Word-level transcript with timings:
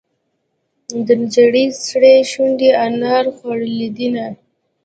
د 1.05 1.07
نجلۍ 1.21 1.65
سرې 1.85 2.15
شونډې 2.31 2.69
انار 2.85 3.25
خوړلې 3.35 3.89
دينهه. 3.97 4.31